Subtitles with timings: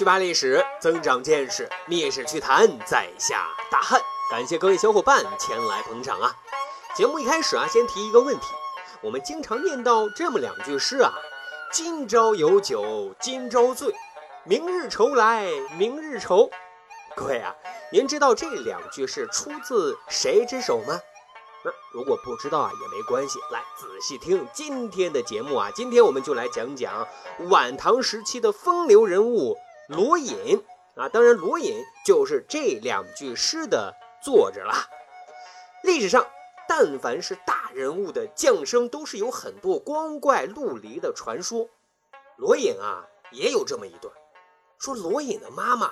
[0.00, 4.00] 去扒历史，增长见识，密史趣谈，在下大汉。
[4.30, 6.34] 感谢各位小伙伴前来捧场啊！
[6.96, 8.46] 节目一开始啊，先提一个问题：
[9.02, 11.12] 我们经常念到这么两句诗啊
[11.70, 13.94] ，“今朝有酒今朝醉，
[14.44, 16.48] 明日愁来明日愁。”
[17.14, 17.54] 各位啊，
[17.92, 20.98] 您知道这两句是出自谁之手吗？
[21.62, 25.70] 那如果不知道啊，也没关系，来仔细听今天的节目啊。
[25.74, 27.06] 今天我们就来讲讲
[27.50, 29.58] 晚唐时期的风流人物
[29.90, 30.62] 罗隐
[30.96, 31.08] 啊。
[31.08, 34.88] 当然，罗隐就是这两句诗的作者啦。
[35.82, 36.26] 历史上，
[36.68, 41.68] 但凡是大人物的降生，都是有很多光怪陆离的传说。
[42.36, 44.14] 罗隐啊，也有这么一段，
[44.78, 45.90] 说罗隐的妈妈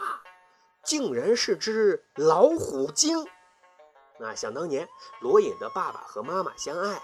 [0.82, 3.26] 竟然是只老虎精。
[4.18, 4.88] 那想当年，
[5.20, 7.00] 罗隐的爸爸和妈妈相爱，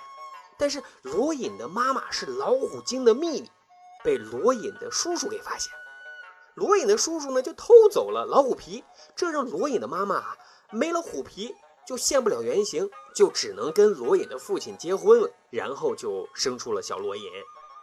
[0.59, 3.51] 但是罗隐的妈妈是老虎精的秘密，
[4.03, 5.73] 被罗隐的叔叔给发现。
[6.55, 8.85] 罗隐的叔叔呢，就偷走了老虎皮，
[9.17, 10.23] 这让罗隐的妈妈
[10.71, 11.55] 没了虎皮
[11.87, 17.25] 就现不了原形，就只能跟罗隐的父亲结婚了，然后就生出了小罗隐。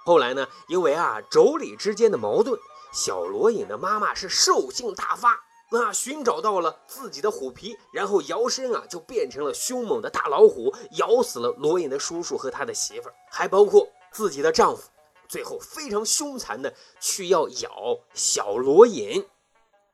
[0.05, 2.57] 后来呢，因为啊妯娌之间的矛盾，
[2.93, 5.39] 小罗隐的妈妈是兽性大发。
[5.73, 14.89] 那寻找到了自己的虎皮，然后摇身啊，就变成了凶猛的大老虎，咬死了罗隐的叔叔和他的媳妇儿，还包括自己的丈夫。
[15.31, 19.25] 最后非常凶残的去要咬小罗隐。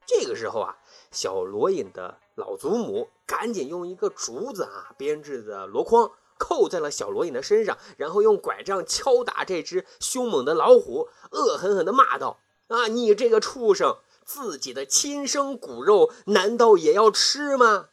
[0.08, 0.80] 这个时候啊，
[1.12, 17.90] 小罗隐的老祖母赶紧用一个竹子啊编制的箩筐扣在了小罗隐的身上，然后用拐杖敲打这只凶猛的老虎，恶狠狠地骂道：“啊，你这个畜生！”自己的亲生骨肉难道也要吃吗？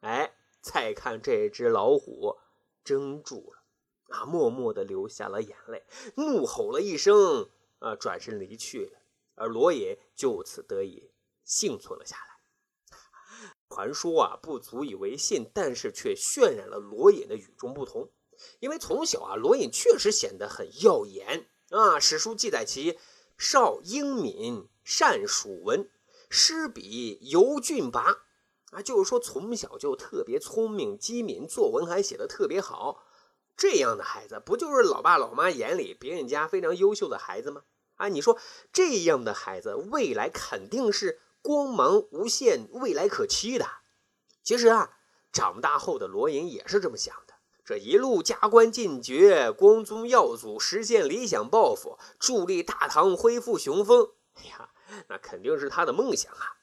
[0.00, 2.36] 哎，再看这只老虎，
[2.82, 3.57] 怔住了，
[4.08, 5.84] 啊，默默地流下了眼泪，
[6.16, 7.48] 怒吼了一声，
[7.78, 8.98] 啊，转身离去了。
[9.34, 11.10] 而罗隐就此得以
[11.44, 13.48] 幸存了下来。
[13.68, 18.10] 传说啊，不足以为信，但是却渲染了罗隐的与众不同。
[18.60, 22.00] 因为从小啊，罗隐确实显得很耀眼啊。
[22.00, 22.98] 史书记载其
[23.36, 24.68] 少英敏。
[24.90, 25.90] 善属文，
[26.30, 28.22] 诗笔尤俊拔，
[28.70, 33.04] 啊，就是说从小就特别聪明机敏，作文还写的特别好。
[33.58, 37.64] 这样的孩子，不就是老爸老妈眼里别人家非常优秀的孩子吗？
[37.96, 38.38] 啊，你说
[38.72, 43.66] 这样的孩子未来肯定是光芒无限、未来可期的。
[44.42, 44.92] 其实啊，
[45.32, 47.34] 长大后的罗隐也是这么想的。
[47.64, 54.12] 这一路加官进爵，光宗耀祖，实现理想抱负，助力大唐恢复雄风。
[54.36, 54.70] 哎呀！
[55.08, 56.56] 那肯定是他的梦想啊！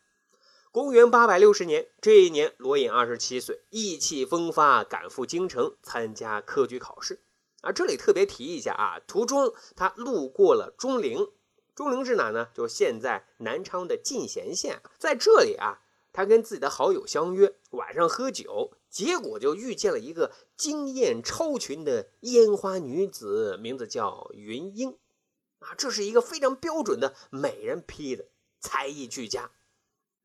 [0.76, 7.22] 公元八百六十年，这一年，罗隐二十七岁，意气风发，赶赴京城参加科举考试。
[7.62, 11.30] 啊，这里特别提一下啊，途中他路过了钟陵，
[11.74, 12.50] 钟陵是哪呢？
[12.54, 14.82] 就现在南昌的进贤县。
[15.00, 15.80] 在这里啊，
[16.12, 24.98] 他跟自己的好友相约晚上喝酒，结果就遇见了一个惊艳超群的烟花女子，名字叫云英。
[25.60, 28.28] 啊，这是一个非常标准的美人坯子，
[28.60, 29.52] 才艺俱佳。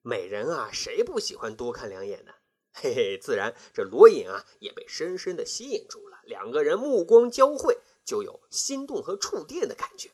[0.02, 2.32] 美人啊，谁不喜欢多看两眼呢？
[2.72, 6.18] 嘿嘿，自然这罗隐啊也被深深的吸引住了。
[6.24, 10.10] 两个人目光交汇，就有心动和触电的感觉。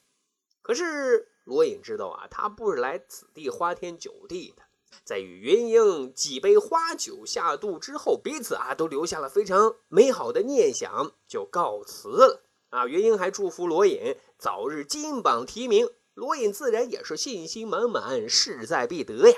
[0.63, 4.63] 可是罗隐知道啊，他不是来此地花天酒地的。
[5.05, 12.43] 在与云英几杯花酒下肚之后，彼此啊都留下了非常美好的念想，就告辞了。
[12.71, 14.17] 啊，云英还祝福罗隐。
[14.39, 19.37] 早日金榜题名，罗隐自然也是信心满满，势在必得呀。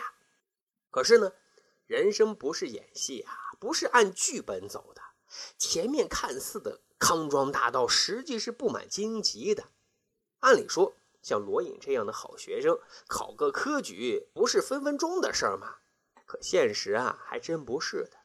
[0.90, 1.32] 可是呢，
[1.86, 5.02] 人生不是演戏啊，不是按剧本走的。
[5.58, 9.68] 前面看似的康庄大道，实际是布满荆棘的。
[10.40, 15.76] 按理说，像罗隐这样的好学生，考个科举不是分分钟的事儿吗？
[16.24, 18.18] 可现实啊，还真不是的。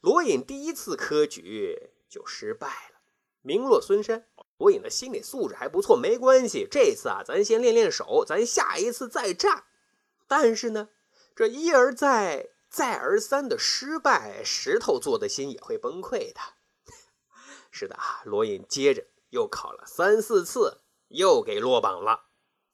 [0.00, 3.00] 罗隐第一次科举就失败了，
[3.40, 4.26] 名落孙山。
[4.58, 6.68] 罗隐的心理素质还不错，没关系。
[6.70, 9.64] 这次啊，咱先练练手，咱下一次再战。
[10.28, 10.88] 但是呢，
[11.34, 16.40] 这一而再、再而三的失败，石头做的心也会崩溃的。
[17.70, 22.26] 是的啊，罗隐接着又考了三四次，又给落榜了。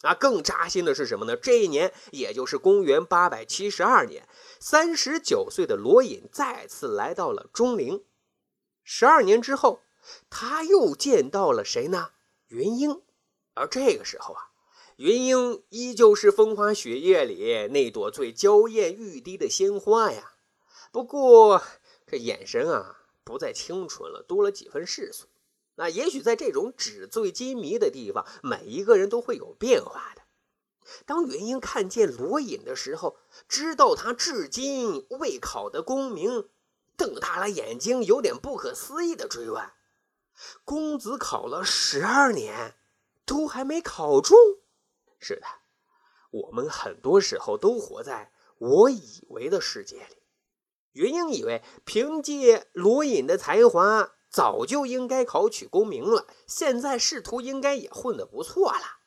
[0.03, 1.37] 啊，更扎心的是什么呢？
[1.37, 4.29] 这一年，也就是公元八百七十二年，
[4.61, 8.05] 三十九岁的罗隐再次来到了钟陵。
[8.83, 9.83] 十二年之后。
[10.31, 12.13] 他又见到了谁呢？
[12.47, 13.03] 云英，
[13.53, 14.48] 而这个时候啊，
[14.99, 20.33] 云英依旧是风花雪月里那朵最娇艳欲滴的鲜花呀。
[20.91, 21.63] 不过
[22.05, 25.29] 这眼神啊，不再清纯了，多了几分世俗。
[25.77, 30.23] 那也许在这种纸醉金迷的地方，每一个人都会有变化的。
[31.07, 33.19] 当云英看见罗隐的时候，
[33.49, 36.49] 知道他至今未考的功名，
[36.97, 39.63] 瞪大了眼睛，有点不可思议的追问
[40.65, 42.75] ：“公子考了十二年，
[43.25, 44.37] 都还没考中？”
[45.19, 45.47] 是的，
[46.31, 50.17] 我们很多时候都活在我以为的世界里。
[50.93, 58.99] 元英以为凭借罗隐的才华，早就应该考取功名了，现在仕途应该也混得不错了。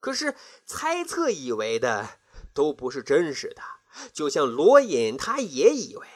[0.00, 0.34] 可是
[0.66, 2.18] 猜测以为的
[2.52, 3.62] 都不是真实的，
[4.12, 6.06] 就像罗隐，他也以为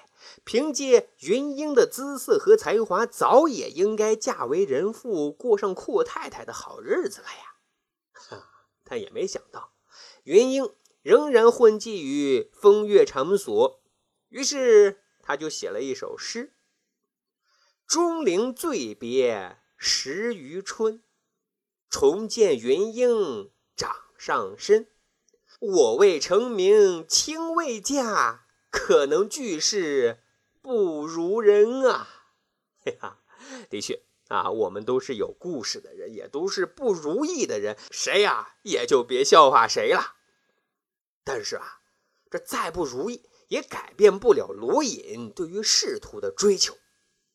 [0.45, 8.43] 凭借云英的姿色和才华，早也应该嫁为人妇，过上阔太太的好日子了呀。
[8.87, 9.75] 他也没想到，
[10.25, 10.73] 云英
[11.03, 13.83] 仍然混迹于风月场所，
[14.31, 16.55] 于是他就写了一首诗
[17.87, 21.03] ：“钟灵醉别十余春，
[21.91, 24.89] 重见云英。”掌上身，
[25.61, 30.23] 我未成名卿未嫁，可能俱是
[30.63, 32.09] 不如人啊！
[32.81, 33.23] 嘿哈，
[33.69, 40.17] 的确啊，我们都是有故事的人，也都是不如意的人，谁呀也就别笑话谁了。
[41.23, 41.81] 但是啊，
[42.31, 46.77] 这再不如意也改变不了罗隐对于仕途的追求。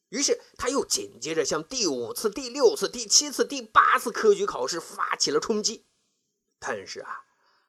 [0.10, 5.86] 于是他又紧接着向第五次、第六次、第七次、第八次科举考试发起了冲击。
[6.60, 7.24] 但是啊，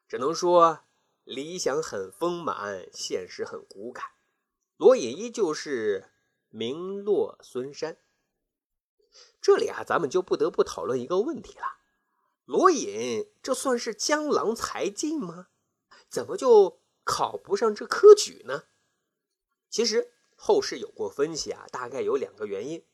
[0.09, 0.81] 只能说
[1.23, 4.03] 理想很丰满，现实很骨感。
[4.75, 6.11] 罗隐依旧是
[6.49, 7.97] 名落孙山。
[9.43, 11.65] 这里啊，咱们就不得不讨论一个问题了：
[12.45, 15.49] 罗隐这算是江郎才尽吗？
[16.09, 18.63] 怎么就考不上这科举呢？
[19.69, 22.85] 其实后世有过分析啊，大概有两个原因。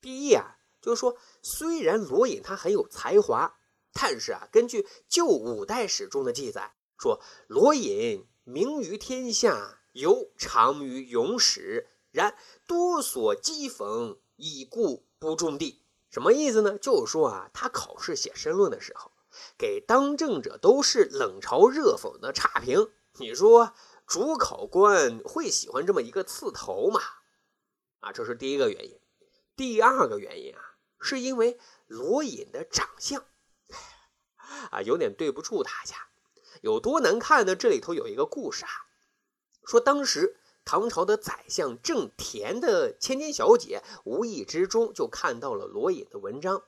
[0.00, 3.58] 第一啊，就是说虽然罗隐他很有才华。
[3.92, 12.38] 但是啊，根据旧五代史中的记载，说罗隐名于天下，尤长于勇史，然
[12.68, 15.79] 多所讥讽，以故不中第。
[16.10, 16.76] 什么意思呢？
[16.76, 19.12] 就是说啊，他考试写申论的时候，
[19.56, 22.90] 给当政者都是冷嘲热讽的差评。
[23.14, 23.74] 你说
[24.06, 27.00] 主考官会喜欢这么一个刺头吗？
[28.00, 28.98] 啊，这是第一个原因。
[29.54, 30.60] 第二个原因啊，
[30.98, 33.24] 是因为罗隐的长相。
[34.72, 36.08] 啊，有点对不住大家，
[36.60, 37.54] 有多难看呢？
[37.54, 38.70] 这里头有一个故事啊，
[39.64, 46.62] 说当时唐朝的宰相郑田的千金小姐无意之中就看到了罗隐的文章，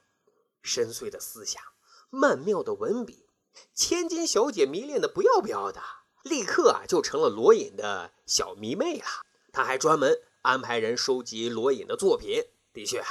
[0.62, 1.62] 深邃的思想，
[2.10, 3.26] 曼妙的文笔，
[3.74, 5.80] 千金小姐迷恋的不要不要的，
[6.22, 9.04] 立刻啊就成了罗隐的小迷妹了。
[9.52, 12.42] 他还专门安排人收集罗隐的作品，
[12.72, 13.06] 的确啊。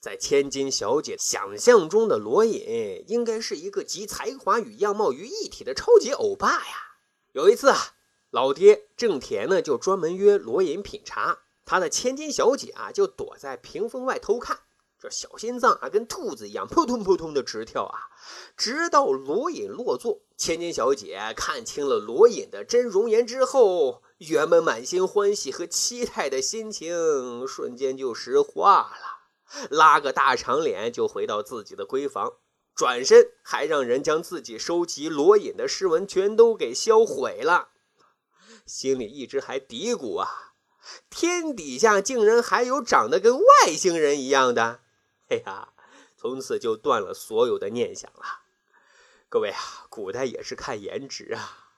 [0.00, 6.94] 在千金小姐想象中的罗隐，应该是一个集才华与样貌于一体的超级欧巴呀。
[7.32, 7.96] 有一次啊，
[8.30, 14.58] 老爹郑田呢就专门约罗隐品茶，他的千金小姐啊就躲在屏风外偷看，
[14.98, 18.10] 这小心脏啊跟兔子一样扑通扑通的直跳啊。
[18.56, 29.68] 直到罗隐落座，千金小姐看清了罗隐的真容颜之后，原本满心欢喜和期待的心情瞬间就石化了。
[29.70, 32.32] 拉个大长脸就回到自己的闺房，
[32.74, 37.68] 转身还让人将自己收集罗隐的诗文全都给销毁了，
[38.68, 40.52] 心里一直还嘀咕啊，
[41.08, 44.82] 天底下竟然还有长得跟外星人一样的，
[45.26, 45.72] 嘿呀，
[46.18, 48.42] 从此就断了所有的念想了。
[49.30, 51.70] 各位啊，古代也是看颜值啊，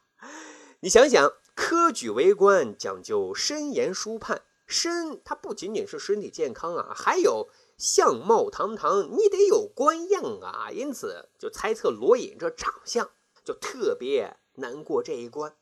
[0.80, 4.42] 你想想，科举为官讲究身颜舒盼。
[4.66, 10.70] 身，它不仅仅是身体健康啊，还有相貌堂堂，你得有官样啊。
[10.72, 13.10] 因此，就猜测罗隐这长相
[13.44, 15.56] 就特别难过这一关。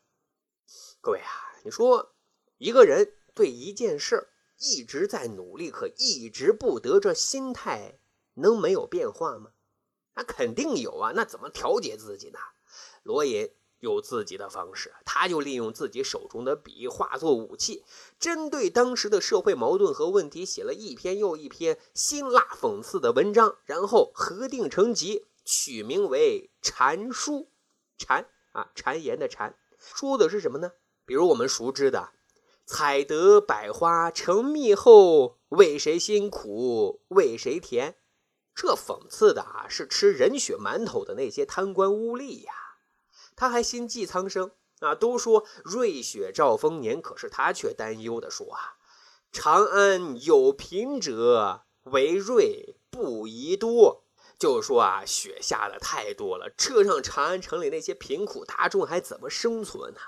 [1.01, 1.27] 各位啊，
[1.65, 2.15] 你说
[2.59, 7.99] 一个人对一件事一直在努力，可一直不得，这心态
[8.35, 9.53] 能没有变化吗？
[10.15, 11.13] 那肯定有啊。
[11.15, 12.39] 那怎么调节自己呢？
[13.03, 13.51] 罗隐。
[13.81, 17.85] 有自己的方式，他就利用自己手中的笔化作武器，
[18.19, 27.33] 针对当时的社会矛盾和问题，写了一篇又一篇辛辣讽刺的文章，然后合订成集，取名为《禅书》。
[27.97, 30.73] 禅啊，谗言的谗，说的是什么呢？
[31.06, 32.11] 比如我们熟知的
[32.66, 37.97] “采得百花成蜜后，为谁辛苦为谁甜”，
[38.54, 42.52] 这讽刺的啊是吃人血馒头的那些贪官污吏呀。
[43.37, 44.94] 他还心系苍生啊！
[44.94, 48.76] 都说瑞雪兆丰年，可是他却担忧地说啊
[49.30, 54.08] ：“长安有贫者，为瑞不宜多。
[54.38, 60.00] 就说啊，雪下的太多了，车上长安城里那些贫苦大众还怎么生存呢？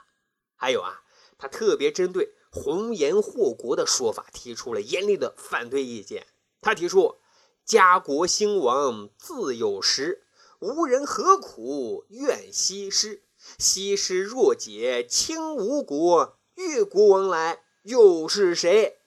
[0.56, 1.02] 还有啊，
[1.37, 6.28] 他特别针对红颜祸国的说法提出了严厉的反对意见。
[6.60, 7.16] 他提出
[7.64, 10.26] ：“家国兴亡自有时，
[10.60, 13.25] 无人何苦怨西施？
[13.58, 18.99] 西施若解清吴国，越国往来又是谁？”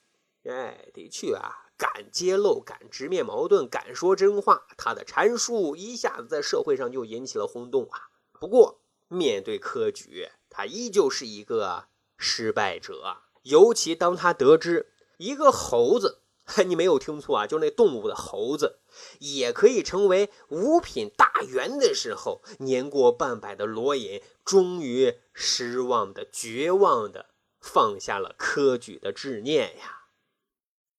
[0.49, 8.07] 哎，的确啊，敢揭露、敢直面矛盾、敢说真话，他的阐述一下子在社会上就引起了轰动啊。
[8.31, 11.87] 不过，面对科举，他依旧是一个
[12.17, 13.17] 失败者。
[13.41, 16.21] 尤其当他得知一个猴子，
[16.65, 18.79] 你没有听错啊，就那动物的猴子，
[19.19, 30.02] 也可以成为五品大员的时候，年过半百的罗隐终于失望的、绝望的放下了科举的执念呀。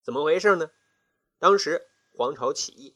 [0.04, 0.70] 怎么回事呢？
[1.38, 2.94] 当时黄巢起义。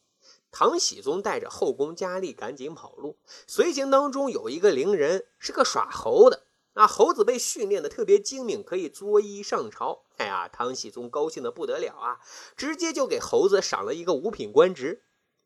[0.50, 6.44] 唐僖宗带着后宫佳丽赶紧跑路，随行当中有一个伶人，是个耍猴的。
[6.74, 10.04] 那猴子被训练的特别精明，可以作揖上朝。
[10.16, 12.20] 哎呀，唐僖宗高兴的不得了啊，
[12.56, 15.02] 直接就给猴子赏了一个五品官职。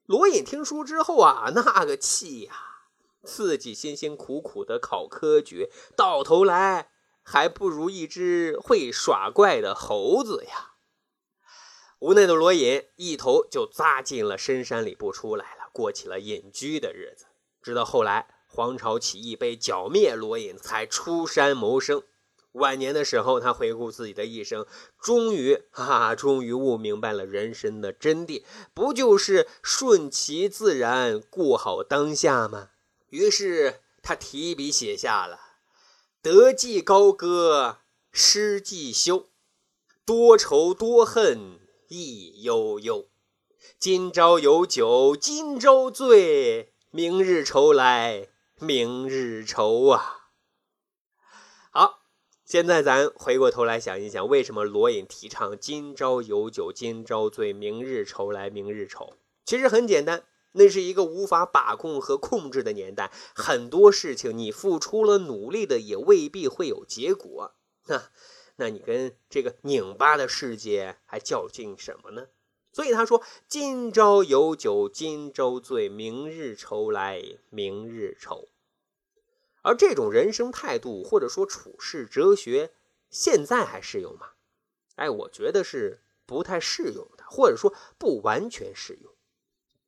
[0.06, 2.54] 罗隐听说之后啊，那个气呀，
[3.22, 6.90] 自己辛辛苦苦的考科举，到头来
[7.22, 10.71] 还不如一只会耍怪的猴子呀。
[12.02, 17.26] 无奈的罗隐一头就扎进了深山里不出来了，过起了隐居的日子。
[17.62, 22.02] 直到后来黄巢起义被剿灭，罗隐才出山谋生。
[22.54, 24.66] 晚年的时候，他回顾自己的一生，
[25.00, 28.42] 终于，哈哈，终于悟明白了人生的真谛，
[28.74, 32.70] 不就是顺其自然，过好当下吗？
[33.10, 35.38] 于是他提笔写下了
[36.20, 37.78] “得既高歌，
[38.10, 39.28] 失既休，
[40.04, 41.60] 多愁多恨”。
[41.92, 43.10] 意悠悠，
[43.78, 50.30] 今朝有酒今朝醉，明日愁来明日愁啊！
[51.70, 51.98] 好，
[52.46, 59.12] 现在咱回过头来想一想，为什么罗隐提倡今朝有酒今朝醉，明日愁来明日愁？
[59.44, 67.54] 其实很简单，那是一个无法把控和控制的年代，很多事情你付出了努力的，也未必会有结果。
[67.84, 68.04] 那。
[68.56, 72.28] 那你跟这个拧巴的世界还较劲什么呢？
[72.72, 78.48] 所以他说：“今朝有酒今朝醉，明日愁来明日愁。”
[79.62, 82.72] 而这种人生态度或者说处世哲学，
[83.10, 84.30] 现在还适用吗？
[84.96, 89.12] 哎，我觉得是不太适用的，或者说不完全适用。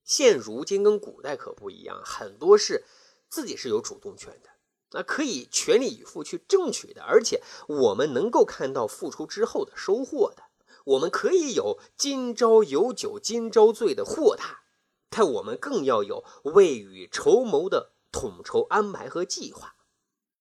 [0.02, 2.85] 现如今跟古代可不一样，很多事
[3.28, 4.50] 自己是有主动权的。
[4.94, 10.44] 那可以全力以赴去争取的，而且我们能够看到付出之后的收获的。
[10.84, 14.62] 我们可以有今朝有酒今朝醉的豁达，
[15.10, 19.74] 但我们更要有未雨绸缪的统筹安排和计划。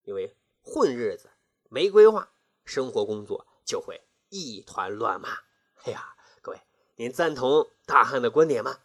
[0.04, 1.30] 因为混日子
[1.70, 2.30] 没规划，
[2.64, 5.30] 生活工作就会一团乱麻。
[5.86, 6.62] 哎呀，各位，
[6.98, 8.80] 您赞同大汉的观点吗？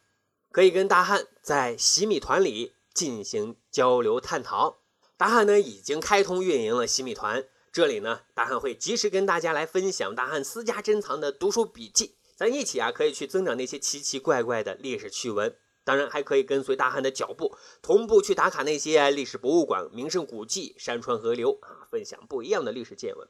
[0.50, 4.78] 可以跟大汉在洗米团里进行交流探讨。
[5.18, 23.28] 大汉呢已经开通运营了洗米团，这里呢大汉会及时跟大家来分享大汉私家珍藏的读书笔记，咱一起啊可以去增长那些奇奇怪怪的历史趣闻，当然还可以跟随大汉的脚步，同步去打卡那些历史博物馆、名胜古迹、山川河流啊，分享不一样的历史见闻。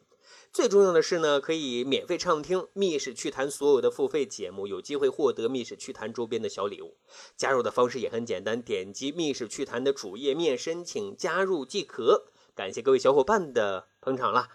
[0.52, 6.97] 最重要的是呢，可以免费畅听《密室趣谈》所有的付费节目，有机会获得《密室趣谈》周边的小礼物。
[7.37, 12.26] 加入的方式也很简单，点击《密室趣谈》的主页面申请加入即可。
[12.57, 14.49] 感谢各位小伙伴的捧场了。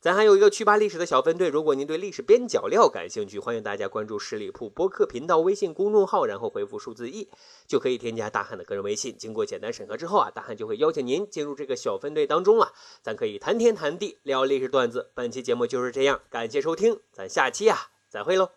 [0.00, 7.28] 咱还有一个去吧历史的小分队，如果您对历史边角料感兴趣，欢迎大家关注十里铺播客频道微信公众号，然后回复数字一，
[7.66, 9.16] 就可以添加大汉的个人微信。
[9.18, 12.72] 经过简单审核之后啊，大汉就会邀请您进入这个小分队当中了，
[13.02, 15.10] 咱可以谈天谈地聊历史段子。
[15.14, 18.50] 本期节目就是这样，感谢收听，咱下期啊再会喽。